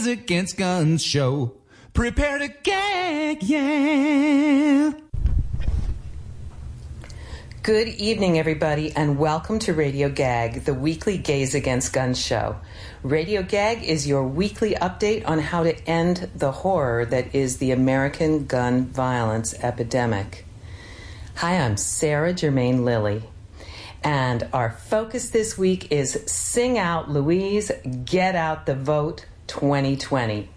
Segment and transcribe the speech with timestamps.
[0.00, 1.52] Gays Against Guns show.
[1.92, 4.92] Prepare to gag, yeah.
[7.62, 12.56] Good evening, everybody, and welcome to Radio Gag, the weekly Gays Against Guns show.
[13.02, 17.70] Radio Gag is your weekly update on how to end the horror that is the
[17.70, 20.46] American gun violence epidemic.
[21.34, 23.24] Hi, I'm Sarah Germain Lilly,
[24.02, 27.70] and our focus this week is Sing Out Louise,
[28.06, 30.48] Get Out the Vote 2020.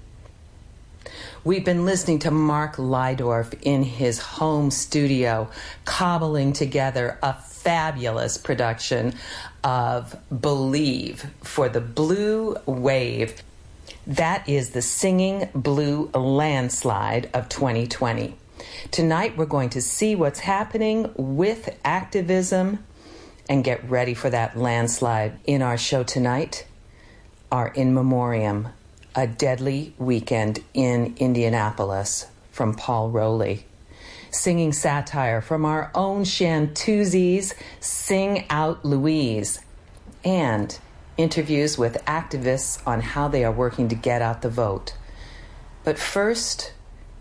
[1.44, 5.50] We've been listening to Mark Lydorf in his home studio,
[5.84, 9.16] cobbling together a fabulous production
[9.64, 13.42] of Believe for the Blue Wave.
[14.06, 18.36] That is the Singing Blue Landslide of 2020.
[18.92, 22.86] Tonight, we're going to see what's happening with activism
[23.50, 25.40] and get ready for that landslide.
[25.46, 26.66] In our show tonight,
[27.52, 28.70] our In Memoriam,
[29.16, 33.66] a deadly weekend in Indianapolis from Paul Rowley.
[34.32, 39.60] Singing satire from our own chanteuses, Sing Out Louise,
[40.26, 40.80] and
[41.18, 44.96] interviews with activists on how they are working to get out the vote.
[45.84, 46.74] But first,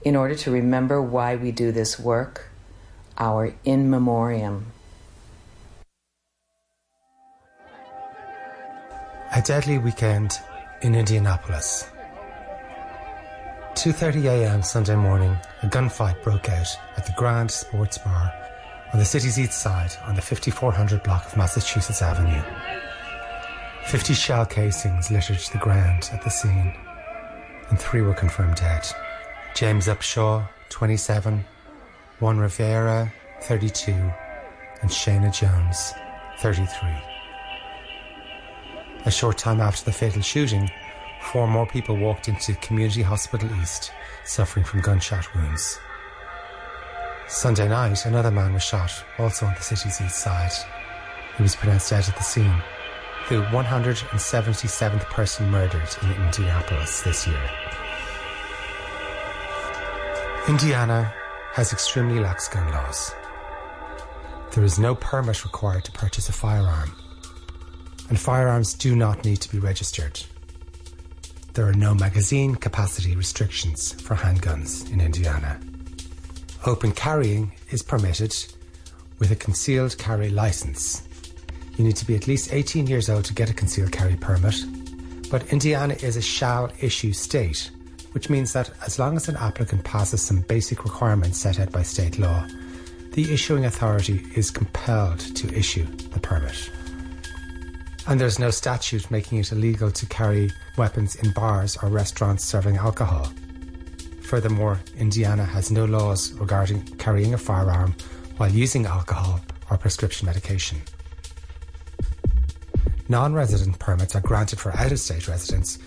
[0.02, 2.50] in order to remember why we do this work,
[3.18, 4.72] our in memoriam.
[9.34, 10.38] A deadly weekend
[10.82, 11.88] in Indianapolis.
[13.74, 14.62] 2:30 a.m.
[14.62, 18.32] Sunday morning, a gunfight broke out at the Grand Sports Bar
[18.92, 22.42] on the city's east side on the 5400 block of Massachusetts Avenue.
[23.86, 26.74] 50 shell casings littered the ground at the scene,
[27.70, 28.86] and three were confirmed dead.
[29.54, 31.44] James Upshaw, 27,
[32.20, 33.12] Juan Rivera,
[33.42, 35.92] 32, and Shayna Jones,
[36.40, 37.11] 33.
[39.04, 40.70] A short time after the fatal shooting,
[41.32, 43.90] four more people walked into Community Hospital East,
[44.24, 45.80] suffering from gunshot wounds.
[47.26, 50.52] Sunday night, another man was shot, also on the city's east side.
[51.36, 52.62] He was pronounced dead at the scene,
[53.28, 57.50] the 177th person murdered in Indianapolis this year.
[60.46, 61.12] Indiana
[61.54, 63.12] has extremely lax gun laws.
[64.52, 66.94] There is no permit required to purchase a firearm,
[68.12, 70.22] and firearms do not need to be registered.
[71.54, 75.58] There are no magazine capacity restrictions for handguns in Indiana.
[76.66, 78.36] Open carrying is permitted
[79.18, 81.08] with a concealed carry license.
[81.78, 84.56] You need to be at least 18 years old to get a concealed carry permit,
[85.30, 87.70] but Indiana is a shall issue state,
[88.12, 91.82] which means that as long as an applicant passes some basic requirements set out by
[91.82, 92.46] state law,
[93.12, 96.70] the issuing authority is compelled to issue the permit.
[98.06, 102.76] And there's no statute making it illegal to carry weapons in bars or restaurants serving
[102.76, 103.32] alcohol.
[104.22, 107.94] Furthermore, Indiana has no laws regarding carrying a firearm
[108.38, 109.40] while using alcohol
[109.70, 110.80] or prescription medication.
[113.08, 115.78] Non resident permits are granted for out of state residents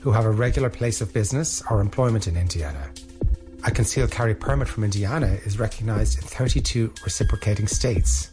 [0.00, 2.90] who have a regular place of business or employment in Indiana.
[3.64, 8.30] A concealed carry permit from Indiana is recognised in 32 reciprocating states,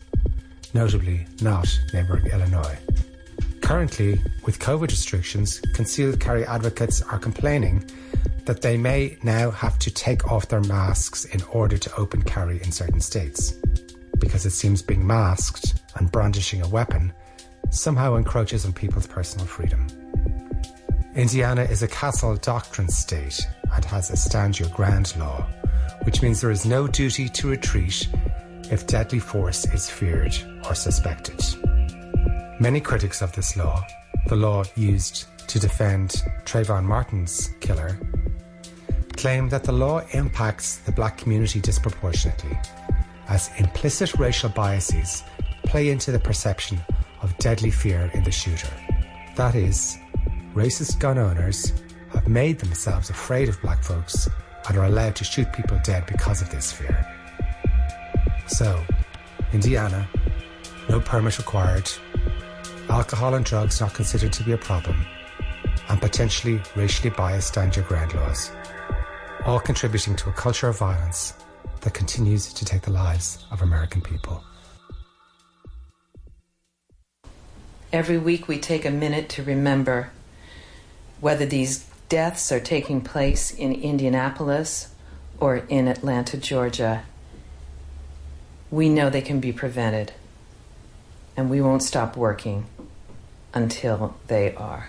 [0.74, 2.78] notably not neighbouring Illinois.
[3.72, 7.90] Currently, with COVID restrictions, concealed carry advocates are complaining
[8.44, 12.62] that they may now have to take off their masks in order to open carry
[12.62, 13.54] in certain states,
[14.20, 17.14] because it seems being masked and brandishing a weapon
[17.70, 19.88] somehow encroaches on people's personal freedom.
[21.16, 23.40] Indiana is a castle doctrine state
[23.74, 25.48] and has a stand your ground law,
[26.04, 28.06] which means there is no duty to retreat
[28.70, 30.36] if deadly force is feared
[30.68, 31.42] or suspected.
[32.62, 33.84] Many critics of this law,
[34.28, 37.98] the law used to defend Trayvon Martin's killer,
[39.18, 42.56] claim that the law impacts the black community disproportionately,
[43.30, 45.24] as implicit racial biases
[45.66, 46.80] play into the perception
[47.24, 48.72] of deadly fear in the shooter.
[49.36, 49.98] That is,
[50.54, 51.74] racist gun owners
[52.14, 54.30] have made themselves afraid of black folks
[54.68, 57.08] and are allowed to shoot people dead because of this fear.
[58.46, 58.86] So,
[59.52, 60.08] Indiana,
[60.88, 61.90] no permit required,
[62.92, 65.06] alcohol and drugs not considered to be a problem,
[65.88, 68.52] and potentially racially biased stand your laws,
[69.46, 71.34] all contributing to a culture of violence
[71.80, 74.44] that continues to take the lives of American people.
[77.94, 80.12] Every week we take a minute to remember
[81.22, 84.94] whether these deaths are taking place in Indianapolis
[85.40, 87.04] or in Atlanta, Georgia.
[88.70, 90.12] We know they can be prevented,
[91.38, 92.66] and we won't stop working
[93.54, 94.88] until they are.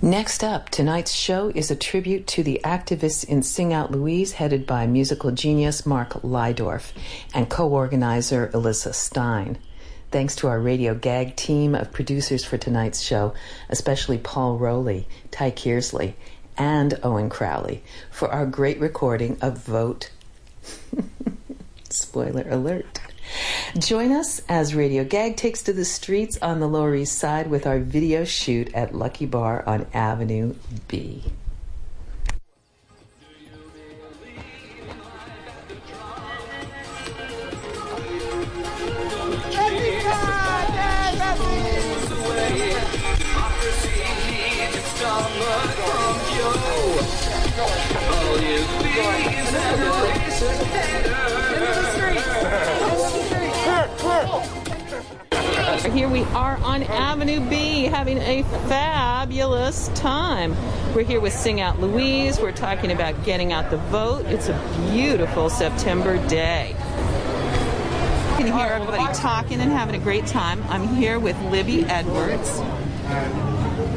[0.00, 4.66] Next up, tonight's show is a tribute to the activists in Sing Out Louise, headed
[4.66, 6.92] by musical genius Mark Lydorf
[7.34, 9.58] and co organizer Alyssa Stein.
[10.10, 13.34] Thanks to our Radio Gag team of producers for tonight's show,
[13.68, 16.14] especially Paul Rowley, Ty Kearsley,
[16.56, 20.10] and Owen Crowley, for our great recording of Vote.
[21.90, 23.00] Spoiler alert.
[23.78, 27.66] Join us as Radio Gag takes to the streets on the Lower East Side with
[27.66, 30.54] our video shoot at Lucky Bar on Avenue
[30.88, 31.22] B.
[56.18, 60.56] we are on Avenue B having a fabulous time.
[60.92, 62.40] We're here with Sing Out Louise.
[62.40, 64.26] We're talking about getting out the vote.
[64.26, 66.70] It's a beautiful September day.
[66.70, 70.60] You can hear everybody talking and having a great time.
[70.68, 72.62] I'm here with Libby Edwards.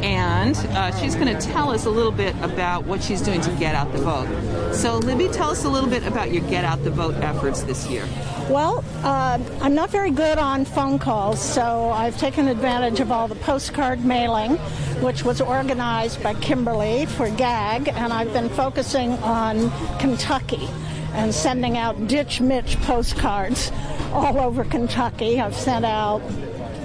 [0.03, 3.51] And uh, she's going to tell us a little bit about what she's doing to
[3.51, 4.73] get out the vote.
[4.73, 7.87] So, Libby, tell us a little bit about your get out the vote efforts this
[7.87, 8.07] year.
[8.49, 13.27] Well, uh, I'm not very good on phone calls, so I've taken advantage of all
[13.27, 14.57] the postcard mailing,
[15.01, 20.67] which was organized by Kimberly for GAG, and I've been focusing on Kentucky
[21.13, 23.71] and sending out Ditch Mitch postcards
[24.11, 25.39] all over Kentucky.
[25.39, 26.21] I've sent out,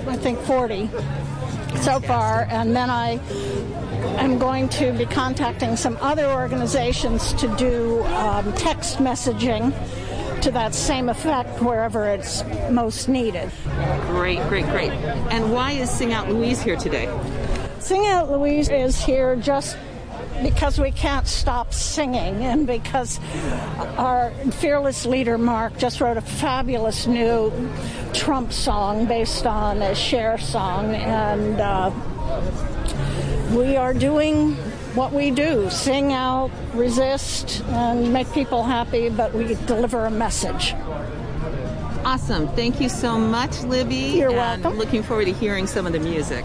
[0.07, 0.91] I think, 40
[1.87, 3.21] so far, and then I
[4.19, 9.73] am going to be contacting some other organizations to do um, text messaging
[10.43, 13.53] to that same effect wherever it's most needed.
[14.09, 14.91] Great, great, great.
[15.31, 17.09] And why is Sing Out Louise here today?
[17.79, 19.79] Sing Out Louise is here just
[20.43, 23.21] because we can't stop singing and because
[23.97, 27.53] our fearless leader Mark just wrote a fabulous new
[28.13, 31.91] Trump song based on a Cher song and uh,
[33.53, 34.55] we are doing
[34.97, 40.75] what we do sing out, resist, and make people happy, but we deliver a message.
[42.05, 42.49] Awesome.
[42.49, 43.97] Thank you so much, Libby.
[43.97, 44.79] You're and welcome.
[44.79, 46.45] Looking forward to hearing some of the music.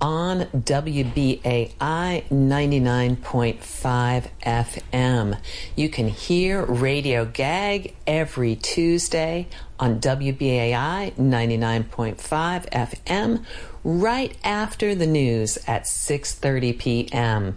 [0.00, 5.38] on WBAI 99.5 FM.
[5.74, 9.48] You can hear Radio Gag every Tuesday
[9.78, 13.44] on WBAI 99.5 FM
[13.84, 17.56] right after the news at 6:30 p.m.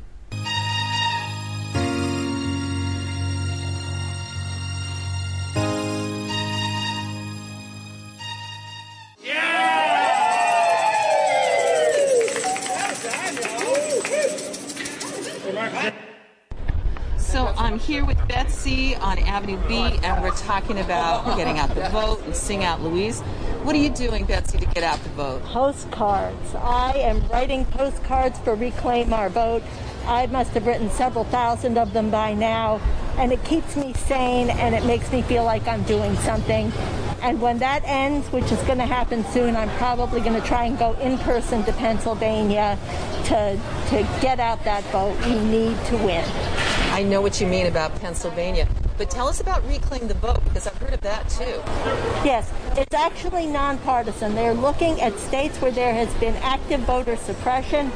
[18.59, 22.81] Betsy on Avenue B, and we're talking about getting out the vote and sing out
[22.81, 23.21] Louise.
[23.63, 25.41] What are you doing, Betsy, to get out the vote?
[25.43, 26.55] postcards.
[26.55, 29.63] I am writing postcards for Reclaim Our Vote.
[30.05, 32.81] I must have written several thousand of them by now,
[33.17, 36.73] and it keeps me sane and it makes me feel like I'm doing something.
[37.21, 40.65] And when that ends, which is going to happen soon, I'm probably going to try
[40.65, 42.77] and go in person to Pennsylvania
[43.25, 43.57] to
[43.89, 45.17] to get out that vote.
[45.25, 46.25] We need to win.
[46.99, 50.67] I know what you mean about Pennsylvania, but tell us about Reclaim the Vote because
[50.67, 51.45] I've heard of that too.
[52.27, 54.35] Yes, it's actually nonpartisan.
[54.35, 57.89] They're looking at states where there has been active voter suppression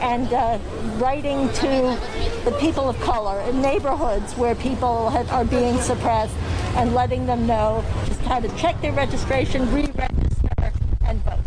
[0.00, 0.58] and uh,
[0.96, 2.00] writing to
[2.46, 6.34] the people of color in neighborhoods where people have, are being suppressed
[6.76, 10.72] and letting them know just how to check their registration, re-register,
[11.04, 11.38] and vote.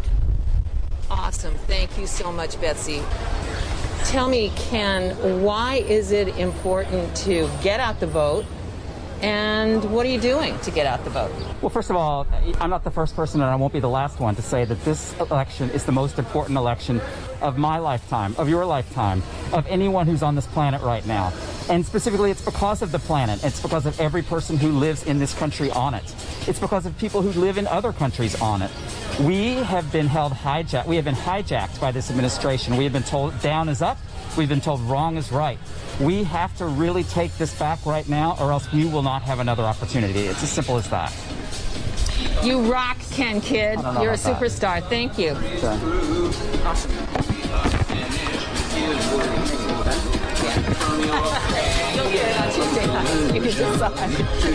[1.09, 1.55] Awesome.
[1.65, 3.01] Thank you so much, Betsy.
[4.11, 8.43] Tell me, Ken, why is it important to get out the vote?
[9.21, 11.31] And what are you doing to get out the vote?
[11.61, 12.27] Well, first of all,
[12.59, 14.83] I'm not the first person, and I won't be the last one to say that
[14.83, 16.99] this election is the most important election
[17.39, 21.31] of my lifetime, of your lifetime, of anyone who's on this planet right now.
[21.69, 23.41] And specifically, it's because of the planet.
[23.45, 26.13] It's because of every person who lives in this country on it.
[26.47, 28.71] It's because of people who live in other countries on it.
[29.19, 30.87] We have been held hijacked.
[30.87, 32.77] We have been hijacked by this administration.
[32.77, 33.97] We have been told down is up.
[34.37, 35.59] We've been told wrong is right.
[35.99, 39.39] We have to really take this back right now, or else we will not have
[39.39, 40.21] another opportunity.
[40.21, 41.13] It's as simple as that.
[42.43, 43.77] You rock, Ken Kid.
[43.77, 44.41] I don't know You're a about that.
[44.41, 44.89] superstar.
[44.89, 45.35] Thank you.
[51.93, 52.81] You'll get it on Tuesday.
[53.33, 53.95] You can decide.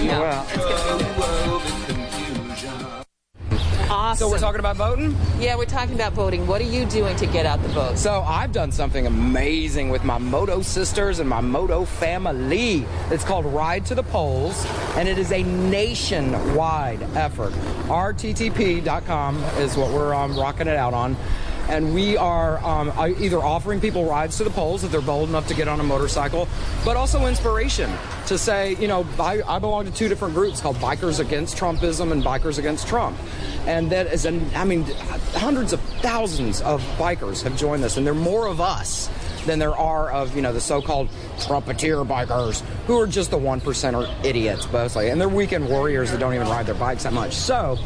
[0.06, 1.95] No, it's gonna be
[4.06, 4.28] awesome.
[4.28, 5.16] So we're talking about voting?
[5.38, 6.46] Yeah, we're talking about voting.
[6.46, 7.98] What are you doing to get out the vote?
[7.98, 12.86] So I've done something amazing with my Moto sisters and my Moto family.
[13.10, 14.64] It's called Ride to the Polls,
[14.96, 17.52] and it is a nationwide effort.
[17.88, 21.16] RTTP.com is what we're um, rocking it out on.
[21.68, 25.48] And we are um, either offering people rides to the polls if they're bold enough
[25.48, 26.48] to get on a motorcycle,
[26.84, 27.90] but also inspiration
[28.26, 32.12] to say, you know, I, I belong to two different groups called Bikers Against Trumpism
[32.12, 33.18] and Bikers Against Trump.
[33.66, 34.84] And that is, an, I mean,
[35.34, 39.10] hundreds of thousands of bikers have joined this, and there are more of us
[39.44, 43.60] than there are of, you know, the so-called Trumpeteer bikers who are just the one
[43.60, 45.10] percenter idiots, mostly.
[45.10, 47.32] And they're weekend warriors that don't even ride their bikes that much.
[47.32, 47.78] So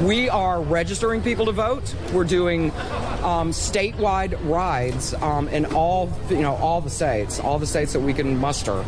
[0.00, 1.94] we are registering people to vote.
[2.12, 2.70] We're doing
[3.22, 8.00] um, statewide rides um, in all, you know, all the states, all the states that
[8.00, 8.84] we can muster.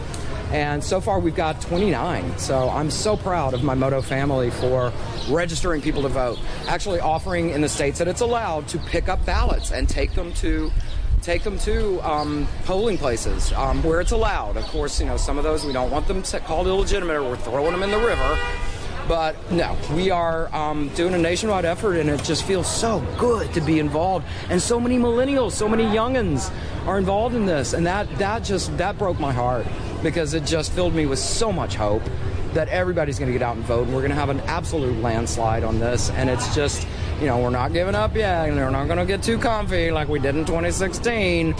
[0.53, 2.39] And so far, we've got 29.
[2.39, 4.93] So I'm so proud of my Moto family for
[5.29, 6.39] registering people to vote.
[6.67, 10.33] Actually, offering in the states that it's allowed to pick up ballots and take them
[10.35, 10.73] to
[11.23, 14.57] take them to um, polling places um, where it's allowed.
[14.57, 17.37] Of course, you know some of those we don't want them called illegitimate, or we're
[17.37, 18.39] throwing them in the river.
[19.09, 23.53] But no, we are um, doing a nationwide effort, and it just feels so good
[23.55, 24.27] to be involved.
[24.51, 26.53] And so many millennials, so many youngins
[26.87, 29.67] are involved in this, and that that just that broke my heart
[30.03, 32.03] because it just filled me with so much hope
[32.55, 34.97] that everybody's going to get out and vote, and we're going to have an absolute
[35.01, 36.11] landslide on this.
[36.11, 36.87] And it's just,
[37.21, 39.91] you know, we're not giving up yet, and we're not going to get too comfy
[39.91, 41.55] like we did in 2016.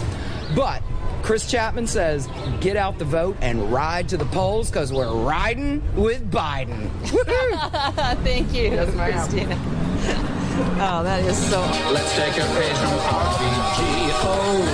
[0.55, 0.81] But
[1.27, 2.29] Chris Chapman says,
[2.61, 6.89] get out the vote and ride to the polls because we're riding with Biden.
[8.23, 9.59] Thank you, That's Christina.
[10.79, 11.59] Oh, that is so.
[11.91, 14.09] Let's take a page from RBG.
[14.23, 14.65] Oh,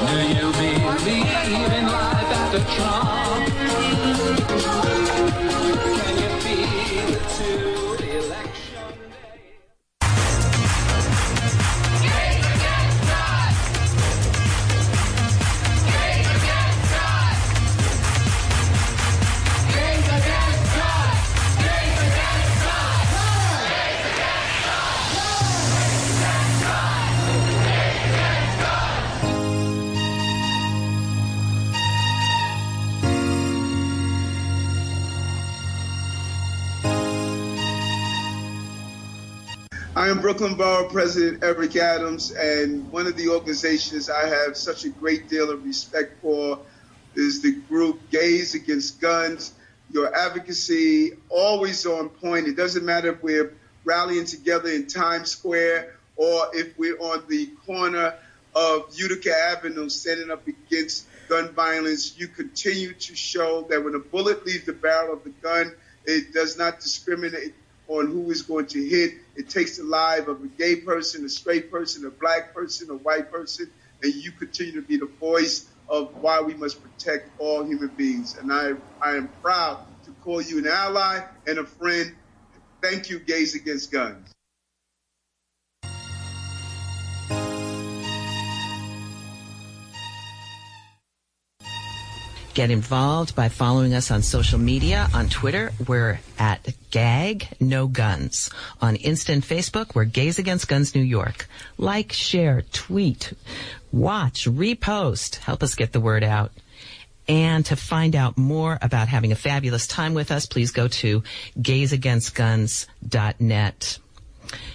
[0.00, 3.47] do you believe in life after Trump?
[40.28, 45.26] Brooklyn Borough President Eric Adams, and one of the organizations I have such a great
[45.30, 46.58] deal of respect for
[47.14, 49.54] is the group Gays Against Guns.
[49.90, 52.46] Your advocacy always on point.
[52.46, 53.54] It doesn't matter if we're
[53.86, 58.12] rallying together in Times Square or if we're on the corner
[58.54, 62.18] of Utica Avenue standing up against gun violence.
[62.18, 65.72] You continue to show that when a bullet leaves the barrel of the gun,
[66.04, 67.54] it does not discriminate
[67.88, 69.12] on who is going to hit.
[69.36, 72.96] It takes the life of a gay person, a straight person, a black person, a
[72.96, 73.70] white person,
[74.02, 78.36] and you continue to be the voice of why we must protect all human beings.
[78.36, 78.72] And I,
[79.02, 82.14] I am proud to call you an ally and a friend.
[82.82, 84.37] Thank you, Gays Against Guns.
[92.58, 95.08] Get involved by following us on social media.
[95.14, 98.50] On Twitter, we're at Gag No Guns.
[98.82, 101.46] On Insta and Facebook, we're Gays Against Guns New York.
[101.76, 103.32] Like, share, tweet,
[103.92, 105.36] watch, repost.
[105.36, 106.50] Help us get the word out.
[107.28, 111.22] And to find out more about having a fabulous time with us, please go to
[111.60, 113.98] gaysagainstguns.net.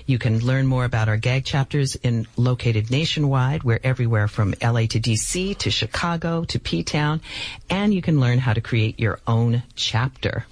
[0.05, 3.63] You can learn more about our gag chapters in located nationwide.
[3.63, 7.21] We're everywhere from LA to DC to Chicago to P-Town.
[7.69, 10.45] And you can learn how to create your own chapter.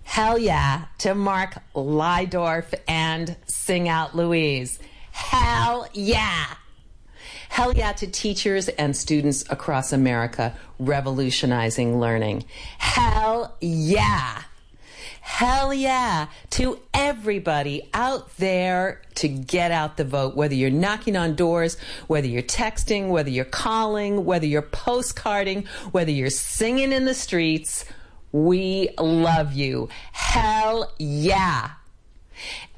[0.05, 4.79] Hell yeah to Mark Lydorf and Sing Out Louise.
[5.11, 6.47] Hell yeah.
[7.49, 12.45] Hell yeah to teachers and students across America revolutionizing learning.
[12.79, 14.43] Hell yeah.
[15.21, 21.35] Hell yeah to everybody out there to get out the vote, whether you're knocking on
[21.35, 21.77] doors,
[22.09, 27.85] whether you're texting, whether you're calling, whether you're postcarding, whether you're singing in the streets.
[28.35, 29.89] We love you.
[30.11, 31.71] Hell yeah.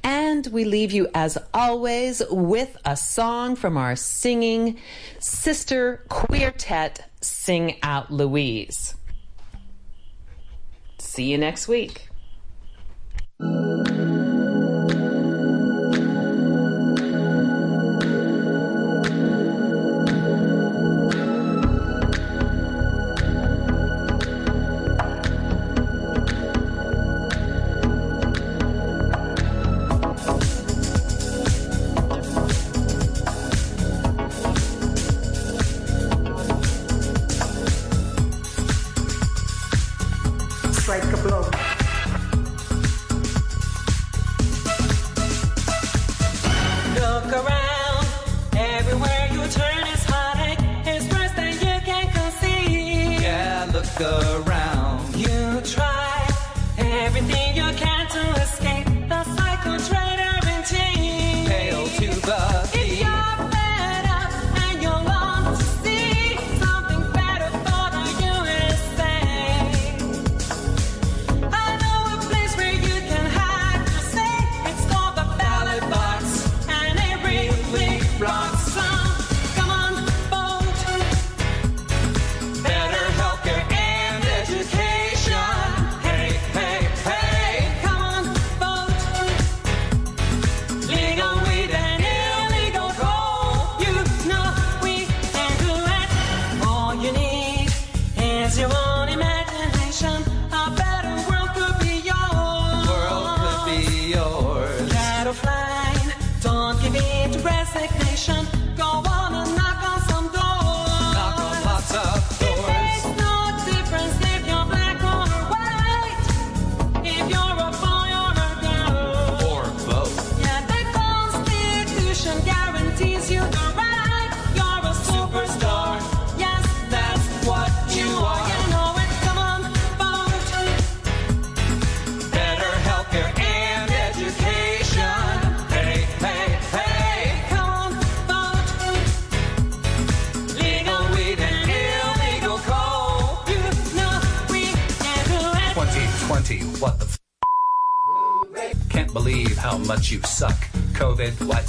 [0.05, 4.79] And we leave you, as always, with a song from our singing
[5.19, 8.97] sister quartet, Sing Out Louise.
[10.99, 12.11] See you next week.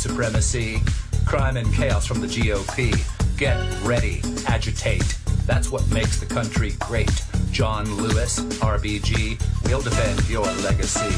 [0.08, 0.80] Supremacy,
[1.26, 2.94] crime and chaos from the GOP.
[3.38, 5.18] Get ready, agitate.
[5.46, 7.12] That's what makes the country great.
[7.52, 11.12] John Lewis, RBG, we'll defend your legacy.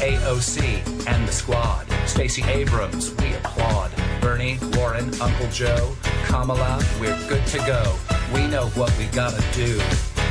[0.00, 1.86] AOC and the squad.
[2.06, 3.92] Stacey Abrams, we applaud.
[4.20, 7.96] Bernie, Warren, Uncle Joe, Kamala, we're good to go.
[8.34, 9.80] We know what we gotta do.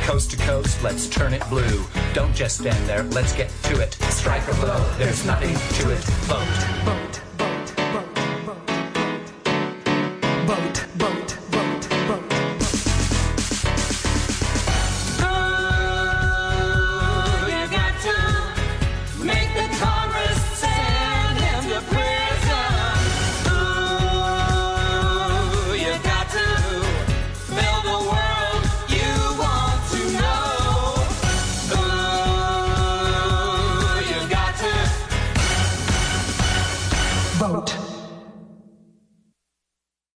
[0.04, 1.84] Coast to coast, let's turn it blue.
[2.12, 3.94] Don't just stand there, let's get to it.
[4.10, 6.04] Strike a blow, there's nothing to it.
[6.28, 7.01] Vote.